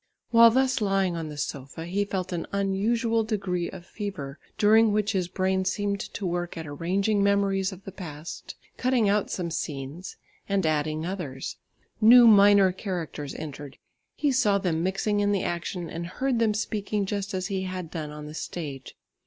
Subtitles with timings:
[0.31, 5.11] While thus tying on the sofa he felt an unusual degree of fever, during which
[5.11, 10.15] his brain seemed to work at arranging memories of the past, cutting out some scenes,
[10.49, 11.57] and adding others.
[12.01, 13.77] New minor characters entered;
[14.15, 17.91] he saw them mixing in the action, and heard them speaking, just as he had
[17.91, 18.95] done on the stage.